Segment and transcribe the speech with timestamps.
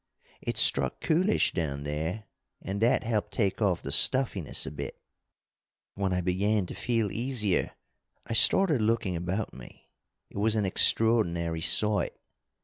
[0.41, 2.23] It struck coolish down there,
[2.59, 4.99] and that helped take off the stuffiness a bit.
[5.93, 7.73] "When I began to feel easier,
[8.25, 9.91] I started looking about me.
[10.31, 12.15] It was an extraordinary sight.